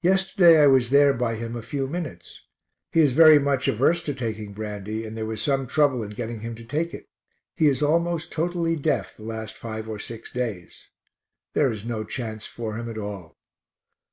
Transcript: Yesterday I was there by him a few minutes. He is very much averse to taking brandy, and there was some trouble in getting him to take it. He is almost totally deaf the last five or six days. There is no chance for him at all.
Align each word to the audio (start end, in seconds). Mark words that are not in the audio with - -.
Yesterday 0.00 0.60
I 0.60 0.66
was 0.66 0.90
there 0.90 1.14
by 1.14 1.36
him 1.36 1.54
a 1.54 1.62
few 1.62 1.86
minutes. 1.86 2.42
He 2.90 2.98
is 3.00 3.12
very 3.12 3.38
much 3.38 3.68
averse 3.68 4.02
to 4.06 4.12
taking 4.12 4.52
brandy, 4.54 5.06
and 5.06 5.16
there 5.16 5.24
was 5.24 5.40
some 5.40 5.68
trouble 5.68 6.02
in 6.02 6.10
getting 6.10 6.40
him 6.40 6.56
to 6.56 6.64
take 6.64 6.92
it. 6.92 7.06
He 7.54 7.68
is 7.68 7.80
almost 7.80 8.32
totally 8.32 8.74
deaf 8.74 9.16
the 9.16 9.22
last 9.22 9.54
five 9.54 9.88
or 9.88 10.00
six 10.00 10.32
days. 10.32 10.88
There 11.54 11.70
is 11.70 11.86
no 11.86 12.02
chance 12.02 12.44
for 12.44 12.74
him 12.74 12.90
at 12.90 12.98
all. 12.98 13.36